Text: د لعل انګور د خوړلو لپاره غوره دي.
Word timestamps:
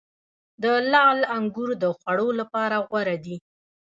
د 0.63 0.65
لعل 0.91 1.19
انګور 1.37 1.69
د 1.83 1.85
خوړلو 1.97 2.27
لپاره 2.39 2.75
غوره 2.87 3.15
دي. 3.25 3.35